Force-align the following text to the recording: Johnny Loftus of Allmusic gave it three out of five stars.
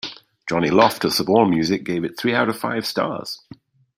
Johnny 0.49 0.71
Loftus 0.71 1.19
of 1.19 1.27
Allmusic 1.27 1.83
gave 1.83 2.03
it 2.03 2.17
three 2.17 2.33
out 2.33 2.49
of 2.49 2.57
five 2.57 2.87
stars. 2.87 3.39